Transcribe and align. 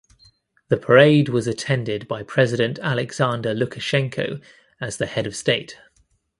The 0.69 0.77
parade 0.77 1.29
was 1.29 1.45
attended 1.45 2.07
by 2.07 2.23
President 2.23 2.79
Alexander 2.79 3.53
Lukashenko 3.53 4.41
as 4.79 4.97
the 4.97 5.05
head 5.05 5.27
of 5.27 5.35
state. 5.35 5.77